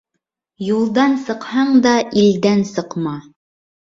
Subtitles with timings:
[0.67, 1.93] Юлдан сыҡһаң да
[2.23, 3.13] илдән сыҡма.